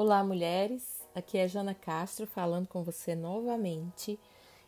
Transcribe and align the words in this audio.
Olá, 0.00 0.22
mulheres. 0.22 1.04
Aqui 1.12 1.36
é 1.38 1.48
Jana 1.48 1.74
Castro 1.74 2.24
falando 2.24 2.68
com 2.68 2.84
você 2.84 3.16
novamente 3.16 4.16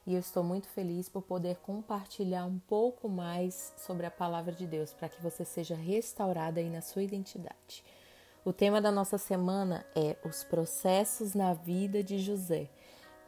e 0.05 0.15
eu 0.15 0.19
estou 0.19 0.43
muito 0.43 0.67
feliz 0.67 1.09
por 1.09 1.23
poder 1.23 1.59
compartilhar 1.59 2.45
um 2.45 2.59
pouco 2.59 3.09
mais 3.09 3.73
sobre 3.77 4.07
a 4.07 4.11
palavra 4.11 4.53
de 4.53 4.67
Deus 4.67 4.93
para 4.93 5.09
que 5.09 5.23
você 5.23 5.45
seja 5.45 5.77
restaurada 5.77 6.59
aí 6.59 6.69
na 6.69 6.81
sua 6.81 7.05
identidade. 7.05 7.85
O 8.45 8.53
tema 8.53 8.81
da 8.81 8.91
nossa 8.91 9.19
semana 9.19 9.87
é 9.95 10.17
os 10.25 10.43
processos 10.43 11.33
na 11.33 11.55
vida 11.55 12.03
de 12.03 12.19
José. 12.19 12.69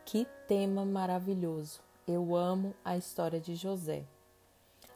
Que 0.04 0.26
tema 0.48 0.84
maravilhoso! 0.84 1.78
Eu 2.04 2.34
amo 2.34 2.74
a 2.84 2.96
história 2.96 3.38
de 3.38 3.54
José. 3.54 4.02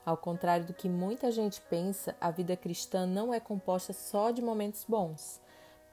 Ao 0.04 0.16
contrário 0.16 0.66
do 0.66 0.74
que 0.74 0.88
muita 0.88 1.30
gente 1.30 1.60
pensa, 1.70 2.16
a 2.20 2.32
vida 2.32 2.56
cristã 2.56 3.06
não 3.06 3.32
é 3.32 3.38
composta 3.38 3.92
só 3.92 4.32
de 4.32 4.42
momentos 4.42 4.84
bons. 4.88 5.40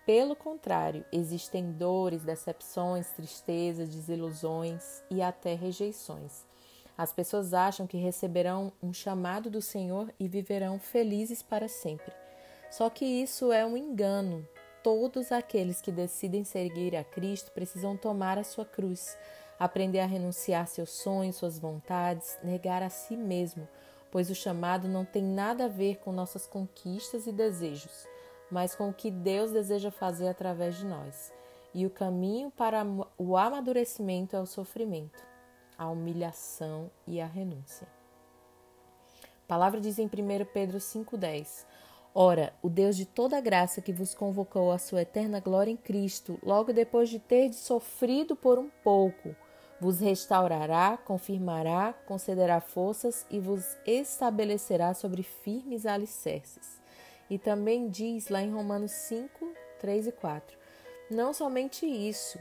Pelo 0.06 0.36
contrário, 0.36 1.06
existem 1.14 1.72
dores, 1.72 2.26
decepções, 2.26 3.08
tristezas, 3.12 3.88
desilusões 3.88 5.02
e 5.10 5.22
até 5.22 5.56
rejeições. 5.56 6.46
As 6.98 7.14
pessoas 7.14 7.54
acham 7.54 7.88
que 7.88 7.96
receberão 7.96 8.74
um 8.82 8.94
chamado 8.94 9.50
do 9.50 9.62
Senhor 9.62 10.14
e 10.20 10.28
viverão 10.28 10.78
felizes 10.78 11.42
para 11.42 11.70
sempre. 11.70 12.12
Só 12.70 12.90
que 12.90 13.06
isso 13.06 13.54
é 13.54 13.66
um 13.66 13.78
engano. 13.78 14.46
Todos 14.84 15.32
aqueles 15.32 15.80
que 15.80 15.92
decidem 15.92 16.44
seguir 16.44 16.98
a 16.98 17.04
Cristo 17.06 17.52
precisam 17.52 17.96
tomar 17.96 18.38
a 18.38 18.44
sua 18.44 18.66
cruz, 18.66 19.18
aprender 19.58 20.02
a 20.02 20.06
renunciar 20.06 20.68
seus 20.68 20.90
sonhos, 20.90 21.38
suas 21.38 21.58
vontades, 21.58 22.38
negar 22.44 22.84
a 22.84 22.90
si 22.90 23.16
mesmo, 23.16 23.66
pois 24.12 24.30
o 24.30 24.36
chamado 24.36 24.90
não 24.90 25.06
tem 25.06 25.24
nada 25.24 25.66
a 25.66 25.70
ver 25.70 26.00
com 26.00 26.12
nossas 26.12 26.46
conquistas 26.46 27.26
e 27.26 27.32
desejos 27.32 28.12
mas 28.54 28.76
com 28.76 28.90
o 28.90 28.94
que 28.94 29.09
Deus 29.09 29.52
deseja 29.52 29.90
fazer 29.90 30.28
através 30.28 30.78
de 30.78 30.86
nós. 30.86 31.34
E 31.73 31.88
o 31.88 31.90
caminho 31.90 32.52
para 32.52 32.86
o 33.18 33.36
amadurecimento 33.36 34.36
é 34.36 34.40
o 34.40 34.45
sofrimento, 34.45 35.26
a 35.76 35.90
humilhação 35.90 36.92
e 37.08 37.20
a 37.20 37.26
renúncia. 37.26 37.88
A 39.23 39.48
palavra 39.48 39.82
diz 39.82 39.98
em 39.98 40.06
1 40.06 40.10
Pedro 40.54 40.78
5,10: 40.78 41.66
Ora, 42.14 42.54
o 42.62 42.70
Deus 42.70 42.95
de 42.95 43.08
toda 43.08 43.42
graça 43.42 43.82
que 43.82 43.92
vos 43.92 44.14
convocou 44.14 44.72
à 44.72 44.78
sua 44.78 45.02
eterna 45.02 45.40
glória 45.40 45.72
em 45.72 45.78
Cristo, 45.78 46.38
logo 46.44 46.72
depois 46.72 47.10
de 47.10 47.17
ter 47.17 47.52
sofrido 47.54 48.36
por 48.36 48.60
um 48.60 48.70
pouco, 48.84 49.36
vos 49.82 50.00
restaurará, 50.00 50.95
confirmará, 50.95 51.92
concederá 52.06 52.62
forças 52.62 53.26
e 53.32 53.40
vos 53.40 53.66
estabelecerá 53.84 54.94
sobre 54.94 55.23
firmes 55.23 55.88
alicerces. 55.88 56.83
E 57.34 57.39
também 57.39 57.89
diz 57.89 58.30
lá 58.30 58.44
em 58.44 58.52
Romanos 58.52 58.92
5, 58.92 59.56
3 59.80 60.06
e 60.06 60.12
4: 60.12 60.56
Não 61.09 61.34
somente 61.34 61.84
isso, 61.84 62.38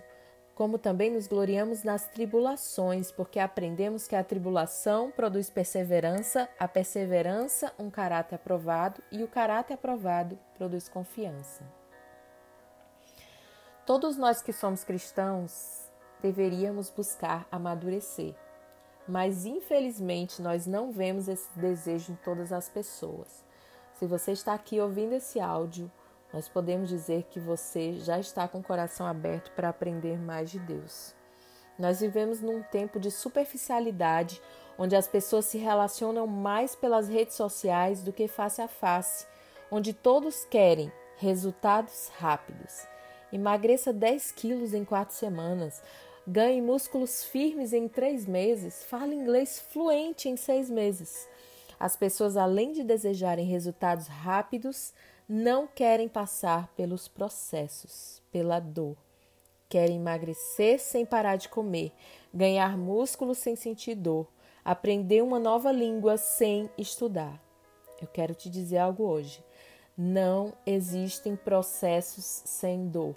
como 0.55 0.77
também 0.77 1.11
nos 1.11 1.27
gloriamos 1.27 1.83
nas 1.83 2.07
tribulações, 2.09 3.11
porque 3.11 3.39
aprendemos 3.39 4.07
que 4.07 4.15
a 4.15 4.23
tribulação 4.23 5.11
produz 5.11 5.49
perseverança, 5.49 6.47
a 6.59 6.69
perseverança, 6.69 7.73
um 7.79 7.89
caráter 7.89 8.35
aprovado, 8.35 9.03
e 9.11 9.25
o 9.25 9.29
caráter 9.29 9.73
aprovado 9.73 10.39
produz 10.59 10.91
confiança. 10.91 11.65
Todos 13.87 14.19
nós 14.19 14.43
que 14.43 14.53
somos 14.53 14.85
cristãos 14.85 15.91
deveríamos 16.21 16.91
buscar 16.91 17.49
amadurecer, 17.51 18.35
mas 19.09 19.47
infelizmente 19.47 20.43
nós 20.43 20.67
não 20.67 20.93
vemos 20.93 21.29
esse 21.29 21.49
desejo 21.59 22.13
em 22.13 22.17
todas 22.17 22.53
as 22.53 22.69
pessoas. 22.69 23.43
Se 23.95 24.07
você 24.07 24.33
está 24.33 24.55
aqui 24.55 24.81
ouvindo 24.81 25.15
esse 25.15 25.39
áudio, 25.41 25.91
nós 26.33 26.49
podemos 26.49 26.89
dizer 26.89 27.25
que 27.25 27.39
você 27.39 27.95
já 27.95 28.19
está 28.19 28.49
com 28.49 28.59
o 28.59 28.63
coração 28.63 29.07
aberto 29.07 29.53
para 29.53 29.69
aprender 29.69 30.19
mais 30.19 30.51
de 30.51 30.59
Deus. 30.59 31.15
Nós 31.79 32.01
vivemos 32.01 32.41
num 32.41 32.63
tempo 32.63 32.99
de 32.99 33.11
superficialidade, 33.11 34.41
onde 34.79 34.97
as 34.97 35.07
pessoas 35.07 35.45
se 35.47 35.59
relacionam 35.59 36.27
mais 36.27 36.75
pelas 36.75 37.09
redes 37.09 37.35
sociais 37.35 38.03
do 38.03 38.13
que 38.13 38.29
face 38.29 38.63
a 38.63 38.69
face, 38.69 39.27
onde 39.71 39.93
todos 39.93 40.45
querem 40.45 40.91
resultados 41.17 42.11
rápidos. 42.19 42.87
Emagreça 43.33 43.93
10 43.93 44.33
quilos 44.33 44.75
em 44.75 44.85
quatro 44.85 45.15
semanas, 45.15 45.83
ganhe 46.27 46.61
músculos 46.61 47.25
firmes 47.25 47.73
em 47.73 47.89
três 47.89 48.27
meses, 48.27 48.85
fale 48.85 49.15
inglês 49.15 49.59
fluente 49.73 50.29
em 50.29 50.37
seis 50.37 50.69
meses. 50.69 51.29
As 51.83 51.97
pessoas, 51.97 52.37
além 52.37 52.71
de 52.71 52.85
desejarem 52.85 53.45
resultados 53.45 54.07
rápidos, 54.07 54.95
não 55.29 55.67
querem 55.67 56.09
passar 56.09 56.69
pelos 56.77 57.09
processos, 57.09 58.23
pela 58.31 58.61
dor. 58.61 58.97
Querem 59.69 59.97
emagrecer 59.97 60.79
sem 60.79 61.05
parar 61.05 61.35
de 61.35 61.49
comer, 61.49 61.91
ganhar 62.33 62.79
músculos 62.79 63.39
sem 63.39 63.57
sentir 63.57 63.97
dor, 63.97 64.29
aprender 64.65 65.25
uma 65.25 65.41
nova 65.41 65.73
língua 65.73 66.17
sem 66.17 66.71
estudar. 66.79 67.43
Eu 68.01 68.07
quero 68.07 68.33
te 68.33 68.49
dizer 68.49 68.79
algo 68.79 69.03
hoje. 69.03 69.45
Não 69.99 70.53
existem 70.65 71.35
processos 71.35 72.43
sem 72.45 72.87
dor. 72.87 73.17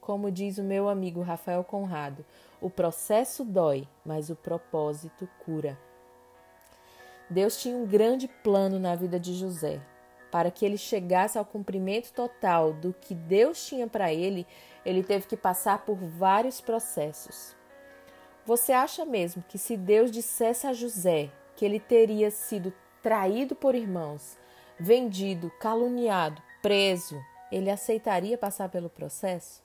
Como 0.00 0.32
diz 0.32 0.58
o 0.58 0.64
meu 0.64 0.88
amigo 0.88 1.20
Rafael 1.20 1.62
Conrado, 1.62 2.26
o 2.60 2.68
processo 2.68 3.44
dói, 3.44 3.86
mas 4.04 4.30
o 4.30 4.34
propósito 4.34 5.28
cura. 5.44 5.78
Deus 7.30 7.56
tinha 7.62 7.76
um 7.76 7.86
grande 7.86 8.26
plano 8.26 8.78
na 8.80 8.96
vida 8.96 9.18
de 9.20 9.34
José. 9.34 9.80
Para 10.32 10.50
que 10.50 10.64
ele 10.64 10.76
chegasse 10.76 11.38
ao 11.38 11.44
cumprimento 11.44 12.12
total 12.12 12.72
do 12.72 12.92
que 12.92 13.14
Deus 13.14 13.64
tinha 13.66 13.86
para 13.86 14.12
ele, 14.12 14.46
ele 14.84 15.02
teve 15.02 15.26
que 15.26 15.36
passar 15.36 15.84
por 15.84 15.96
vários 15.96 16.60
processos. 16.60 17.56
Você 18.44 18.72
acha 18.72 19.04
mesmo 19.04 19.44
que 19.48 19.58
se 19.58 19.76
Deus 19.76 20.10
dissesse 20.10 20.66
a 20.66 20.72
José 20.72 21.30
que 21.54 21.64
ele 21.64 21.78
teria 21.78 22.30
sido 22.30 22.72
traído 23.02 23.54
por 23.54 23.74
irmãos, 23.74 24.38
vendido, 24.78 25.50
caluniado, 25.60 26.42
preso, 26.62 27.20
ele 27.50 27.70
aceitaria 27.70 28.38
passar 28.38 28.68
pelo 28.68 28.88
processo? 28.88 29.62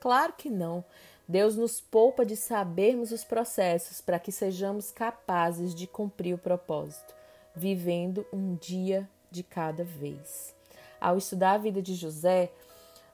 Claro 0.00 0.32
que 0.36 0.48
não. 0.48 0.84
Deus 1.28 1.56
nos 1.56 1.78
poupa 1.78 2.24
de 2.24 2.34
sabermos 2.34 3.12
os 3.12 3.22
processos 3.22 4.00
para 4.00 4.18
que 4.18 4.32
sejamos 4.32 4.90
capazes 4.90 5.74
de 5.74 5.86
cumprir 5.86 6.34
o 6.34 6.38
propósito, 6.38 7.14
vivendo 7.54 8.26
um 8.32 8.54
dia 8.54 9.06
de 9.30 9.42
cada 9.42 9.84
vez. 9.84 10.54
Ao 10.98 11.18
estudar 11.18 11.52
a 11.52 11.58
vida 11.58 11.82
de 11.82 11.94
José, 11.94 12.50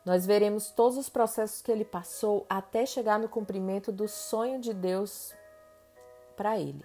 nós 0.04 0.24
veremos 0.24 0.70
todos 0.70 0.96
os 0.96 1.08
processos 1.08 1.60
que 1.60 1.72
ele 1.72 1.84
passou 1.84 2.46
até 2.48 2.86
chegar 2.86 3.18
no 3.18 3.28
cumprimento 3.28 3.90
do 3.90 4.06
sonho 4.06 4.60
de 4.60 4.72
Deus 4.72 5.34
para 6.36 6.56
ele. 6.56 6.84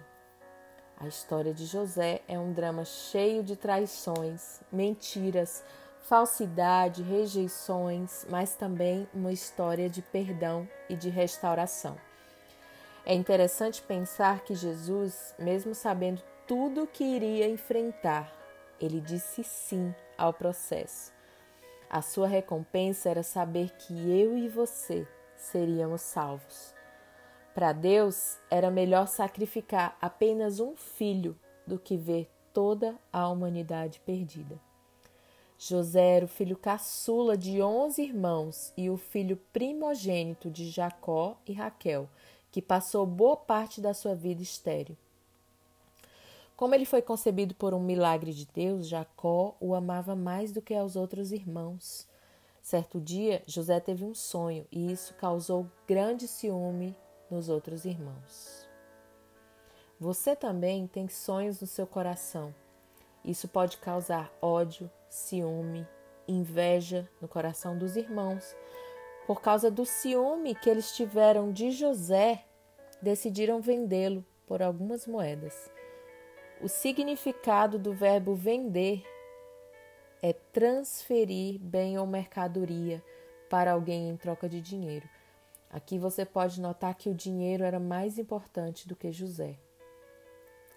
A 0.96 1.06
história 1.06 1.54
de 1.54 1.64
José 1.64 2.22
é 2.26 2.38
um 2.38 2.52
drama 2.52 2.84
cheio 2.84 3.42
de 3.42 3.54
traições, 3.56 4.60
mentiras, 4.70 5.62
falsidade, 6.10 7.04
rejeições, 7.04 8.26
mas 8.28 8.56
também 8.56 9.08
uma 9.14 9.30
história 9.30 9.88
de 9.88 10.02
perdão 10.02 10.68
e 10.88 10.96
de 10.96 11.08
restauração. 11.08 11.96
É 13.06 13.14
interessante 13.14 13.80
pensar 13.80 14.40
que 14.40 14.56
Jesus, 14.56 15.32
mesmo 15.38 15.72
sabendo 15.72 16.20
tudo 16.48 16.82
o 16.82 16.86
que 16.88 17.04
iria 17.04 17.48
enfrentar, 17.48 18.28
ele 18.80 19.00
disse 19.00 19.44
sim 19.44 19.94
ao 20.18 20.32
processo. 20.32 21.12
A 21.88 22.02
sua 22.02 22.26
recompensa 22.26 23.08
era 23.08 23.22
saber 23.22 23.70
que 23.76 23.94
eu 24.10 24.36
e 24.36 24.48
você 24.48 25.06
seríamos 25.36 26.00
salvos. 26.00 26.74
Para 27.54 27.72
Deus, 27.72 28.36
era 28.50 28.68
melhor 28.68 29.06
sacrificar 29.06 29.96
apenas 30.02 30.58
um 30.58 30.74
filho 30.74 31.38
do 31.64 31.78
que 31.78 31.96
ver 31.96 32.28
toda 32.52 32.96
a 33.12 33.28
humanidade 33.28 34.00
perdida. 34.00 34.69
José 35.62 36.16
era 36.16 36.24
o 36.24 36.28
filho 36.28 36.56
caçula 36.56 37.36
de 37.36 37.60
onze 37.60 38.00
irmãos 38.00 38.72
e 38.78 38.88
o 38.88 38.96
filho 38.96 39.36
primogênito 39.52 40.50
de 40.50 40.70
Jacó 40.70 41.36
e 41.46 41.52
Raquel, 41.52 42.08
que 42.50 42.62
passou 42.62 43.04
boa 43.04 43.36
parte 43.36 43.78
da 43.78 43.92
sua 43.92 44.14
vida 44.14 44.40
estéril. 44.40 44.96
Como 46.56 46.74
ele 46.74 46.86
foi 46.86 47.02
concebido 47.02 47.54
por 47.54 47.74
um 47.74 47.78
milagre 47.78 48.32
de 48.32 48.46
Deus, 48.46 48.88
Jacó 48.88 49.54
o 49.60 49.74
amava 49.74 50.16
mais 50.16 50.50
do 50.50 50.62
que 50.62 50.72
aos 50.74 50.96
outros 50.96 51.30
irmãos. 51.30 52.08
Certo 52.62 52.98
dia, 52.98 53.42
José 53.44 53.78
teve 53.80 54.02
um 54.02 54.14
sonho 54.14 54.66
e 54.72 54.90
isso 54.90 55.12
causou 55.12 55.70
grande 55.86 56.26
ciúme 56.26 56.96
nos 57.30 57.50
outros 57.50 57.84
irmãos. 57.84 58.66
Você 59.98 60.34
também 60.34 60.86
tem 60.86 61.06
sonhos 61.06 61.60
no 61.60 61.66
seu 61.66 61.86
coração. 61.86 62.54
Isso 63.24 63.48
pode 63.48 63.76
causar 63.76 64.32
ódio, 64.40 64.90
ciúme, 65.08 65.86
inveja 66.26 67.08
no 67.20 67.28
coração 67.28 67.76
dos 67.76 67.96
irmãos. 67.96 68.56
Por 69.26 69.40
causa 69.40 69.70
do 69.70 69.84
ciúme 69.84 70.54
que 70.54 70.70
eles 70.70 70.96
tiveram 70.96 71.52
de 71.52 71.70
José, 71.70 72.44
decidiram 73.00 73.60
vendê-lo 73.60 74.24
por 74.46 74.62
algumas 74.62 75.06
moedas. 75.06 75.70
O 76.60 76.68
significado 76.68 77.78
do 77.78 77.92
verbo 77.92 78.34
vender 78.34 79.04
é 80.22 80.32
transferir 80.32 81.58
bem 81.58 81.98
ou 81.98 82.06
mercadoria, 82.06 83.02
para 83.48 83.72
alguém 83.72 84.08
em 84.08 84.16
troca 84.16 84.48
de 84.48 84.60
dinheiro. 84.60 85.08
Aqui 85.68 85.98
você 85.98 86.24
pode 86.24 86.60
notar 86.60 86.94
que 86.94 87.10
o 87.10 87.14
dinheiro 87.14 87.64
era 87.64 87.80
mais 87.80 88.18
importante 88.18 88.86
do 88.86 88.94
que 88.94 89.10
José. 89.10 89.58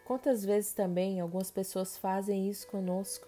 Quantas 0.05 0.43
vezes 0.43 0.73
também 0.73 1.19
algumas 1.19 1.49
pessoas 1.49 1.97
fazem 1.97 2.49
isso 2.49 2.67
conosco? 2.67 3.27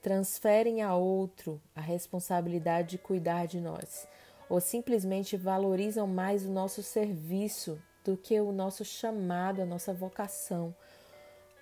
Transferem 0.00 0.82
a 0.82 0.94
outro 0.94 1.60
a 1.74 1.80
responsabilidade 1.80 2.90
de 2.90 2.98
cuidar 2.98 3.46
de 3.46 3.60
nós, 3.60 4.06
ou 4.48 4.60
simplesmente 4.60 5.36
valorizam 5.36 6.06
mais 6.06 6.44
o 6.44 6.50
nosso 6.50 6.82
serviço 6.82 7.80
do 8.04 8.16
que 8.16 8.40
o 8.40 8.52
nosso 8.52 8.84
chamado, 8.84 9.62
a 9.62 9.66
nossa 9.66 9.92
vocação. 9.92 10.74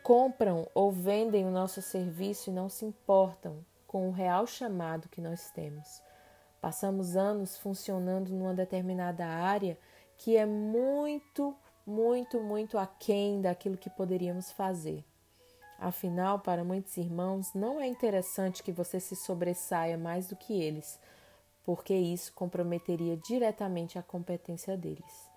Compram 0.02 0.66
ou 0.74 0.90
vendem 0.90 1.44
o 1.44 1.50
nosso 1.50 1.82
serviço 1.82 2.50
e 2.50 2.52
não 2.52 2.68
se 2.68 2.84
importam 2.84 3.64
com 3.86 4.08
o 4.08 4.12
real 4.12 4.46
chamado 4.46 5.08
que 5.08 5.20
nós 5.20 5.50
temos. 5.50 6.00
Passamos 6.60 7.16
anos 7.16 7.56
funcionando 7.56 8.30
numa 8.30 8.54
determinada 8.54 9.26
área 9.26 9.78
que 10.16 10.36
é 10.36 10.44
muito, 10.44 11.56
muito, 11.90 12.40
muito 12.40 12.78
aquém 12.78 13.40
daquilo 13.40 13.76
que 13.76 13.90
poderíamos 13.90 14.52
fazer. 14.52 15.04
Afinal, 15.78 16.38
para 16.38 16.62
muitos 16.62 16.96
irmãos, 16.96 17.52
não 17.54 17.80
é 17.80 17.86
interessante 17.86 18.62
que 18.62 18.70
você 18.70 19.00
se 19.00 19.16
sobressaia 19.16 19.98
mais 19.98 20.28
do 20.28 20.36
que 20.36 20.52
eles, 20.52 21.00
porque 21.64 21.94
isso 21.94 22.32
comprometeria 22.34 23.16
diretamente 23.16 23.98
a 23.98 24.02
competência 24.02 24.76
deles. 24.76 25.30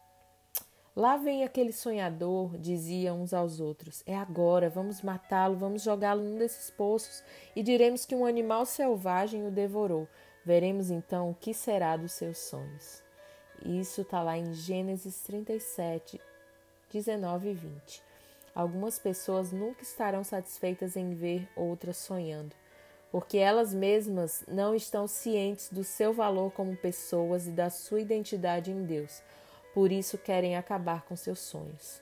Lá 0.95 1.17
vem 1.17 1.44
aquele 1.44 1.73
sonhador, 1.73 2.56
diziam 2.57 3.21
uns 3.21 3.33
aos 3.33 3.59
outros. 3.59 4.03
É 4.06 4.15
agora, 4.15 4.69
vamos 4.69 5.01
matá-lo, 5.01 5.56
vamos 5.56 5.81
jogá-lo 5.81 6.21
num 6.21 6.38
desses 6.38 6.69
poços 6.69 7.23
e 7.56 7.63
diremos 7.63 8.06
que 8.06 8.13
um 8.13 8.25
animal 8.25 8.63
selvagem 8.65 9.47
o 9.47 9.51
devorou. 9.51 10.07
Veremos 10.45 10.91
então 10.91 11.31
o 11.31 11.33
que 11.33 11.51
será 11.51 11.97
dos 11.97 12.11
seus 12.11 12.38
sonhos. 12.38 13.01
Isso 13.65 14.01
está 14.01 14.21
lá 14.21 14.38
em 14.38 14.53
Gênesis 14.53 15.21
37, 15.21 16.19
19 16.94 17.50
e 17.50 17.54
20. 17.54 18.04
Algumas 18.56 18.98
pessoas 18.98 19.51
nunca 19.51 19.84
estarão 19.84 20.24
satisfeitas 20.24 20.95
em 20.95 21.13
ver 21.13 21.50
outras 21.56 21.98
sonhando, 21.98 22.56
porque 23.12 23.38
elas 23.38 23.74
mesmas 23.74 24.45
não 24.48 24.74
estão 24.74 25.07
cientes 25.07 25.69
do 25.69 25.84
seu 25.84 26.13
valor 26.13 26.51
como 26.51 26.78
pessoas 26.78 27.48
e 27.48 27.51
da 27.51 27.69
sua 27.69 28.00
identidade 28.00 28.72
em 28.72 28.86
Deus 28.86 29.22
por 29.74 29.92
isso 29.92 30.18
querem 30.18 30.56
acabar 30.56 31.01
com 31.04 31.16
seus 31.16 31.40
sonhos. 31.40 32.01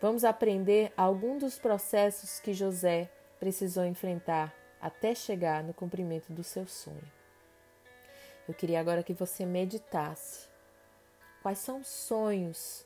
Vamos 0.00 0.24
aprender 0.24 0.92
algum 0.96 1.38
dos 1.38 1.58
processos 1.58 2.40
que 2.40 2.52
José 2.52 3.08
precisou 3.38 3.84
enfrentar 3.84 4.54
até 4.80 5.14
chegar 5.14 5.62
no 5.62 5.72
cumprimento 5.72 6.32
do 6.32 6.42
seu 6.42 6.66
sonho. 6.66 7.12
Eu 8.48 8.54
queria 8.54 8.80
agora 8.80 9.02
que 9.02 9.12
você 9.12 9.46
meditasse. 9.46 10.48
Quais 11.42 11.58
são 11.58 11.80
os 11.80 11.88
sonhos 11.88 12.84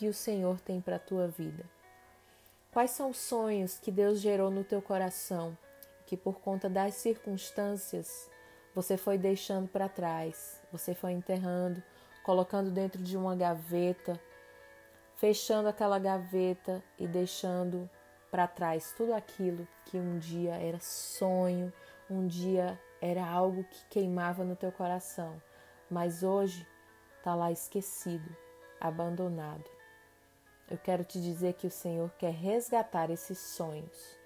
que 0.00 0.08
o 0.08 0.14
Senhor 0.14 0.58
tem 0.60 0.80
para 0.80 0.96
a 0.96 0.98
tua 0.98 1.28
vida? 1.28 1.62
Quais 2.72 2.90
são 2.92 3.10
os 3.10 3.18
sonhos 3.18 3.78
que 3.78 3.92
Deus 3.92 4.18
gerou 4.18 4.50
no 4.50 4.64
teu 4.64 4.80
coração, 4.80 5.54
que 6.06 6.16
por 6.16 6.40
conta 6.40 6.70
das 6.70 6.94
circunstâncias 6.94 8.30
você 8.74 8.96
foi 8.96 9.18
deixando 9.18 9.68
para 9.68 9.90
trás, 9.90 10.58
você 10.72 10.94
foi 10.94 11.12
enterrando, 11.12 11.82
colocando 12.22 12.70
dentro 12.70 13.02
de 13.02 13.14
uma 13.14 13.36
gaveta, 13.36 14.18
fechando 15.16 15.68
aquela 15.68 15.98
gaveta 15.98 16.82
e 16.98 17.06
deixando 17.06 17.88
para 18.30 18.46
trás 18.46 18.94
tudo 18.96 19.12
aquilo 19.12 19.68
que 19.84 19.98
um 19.98 20.18
dia 20.18 20.54
era 20.54 20.80
sonho, 20.80 21.70
um 22.08 22.26
dia 22.26 22.80
era 23.02 23.26
algo 23.26 23.64
que 23.64 23.84
queimava 23.90 24.44
no 24.44 24.56
teu 24.56 24.72
coração, 24.72 25.42
mas 25.90 26.22
hoje 26.22 26.66
está 27.18 27.34
lá 27.34 27.52
esquecido, 27.52 28.34
abandonado. 28.80 29.79
Eu 30.70 30.78
quero 30.78 31.04
te 31.04 31.20
dizer 31.20 31.54
que 31.54 31.66
o 31.66 31.70
Senhor 31.70 32.10
quer 32.18 32.32
resgatar 32.32 33.10
esses 33.10 33.38
sonhos, 33.38 34.16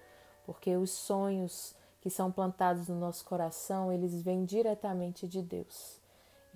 porque 0.45 0.77
os 0.77 0.91
sonhos 0.91 1.75
que 1.99 2.09
são 2.09 2.31
plantados 2.31 2.87
no 2.87 2.99
nosso 2.99 3.25
coração, 3.25 3.91
eles 3.91 4.21
vêm 4.21 4.45
diretamente 4.45 5.27
de 5.27 5.41
Deus 5.41 5.99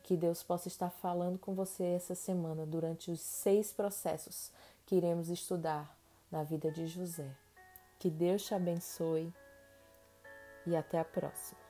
que 0.09 0.17
Deus 0.17 0.41
possa 0.41 0.67
estar 0.67 0.89
falando 0.89 1.37
com 1.37 1.53
você 1.53 1.83
essa 1.83 2.15
semana 2.15 2.65
durante 2.65 3.11
os 3.11 3.21
seis 3.21 3.71
processos 3.71 4.51
que 4.83 4.95
iremos 4.95 5.29
estudar 5.29 5.95
na 6.31 6.41
vida 6.41 6.71
de 6.71 6.87
José. 6.87 7.29
Que 7.99 8.09
Deus 8.09 8.43
te 8.43 8.55
abençoe 8.55 9.31
e 10.65 10.75
até 10.75 10.97
a 10.97 11.05
próxima. 11.05 11.68